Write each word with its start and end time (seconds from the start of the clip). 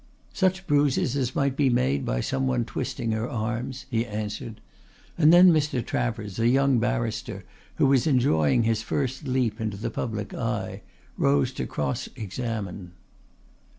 "Such 0.33 0.65
bruises 0.65 1.15
as 1.15 1.35
might 1.35 1.55
be 1.55 1.69
made 1.69 2.05
by 2.07 2.21
some 2.21 2.47
one 2.47 2.65
twisting 2.65 3.11
her 3.11 3.29
arms," 3.29 3.85
he 3.91 4.03
answered, 4.03 4.59
and 5.15 5.31
then 5.31 5.53
Mr. 5.53 5.85
Travers, 5.85 6.39
a 6.39 6.47
young 6.47 6.79
barrister 6.79 7.45
who 7.75 7.85
was 7.85 8.07
enjoying 8.07 8.63
his 8.63 8.81
first 8.81 9.27
leap 9.27 9.61
into 9.61 9.77
the 9.77 9.91
public 9.91 10.33
eye, 10.33 10.81
rose 11.19 11.51
to 11.53 11.67
cross 11.67 12.09
examine. 12.15 12.93